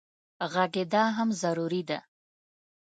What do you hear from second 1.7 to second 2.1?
ده.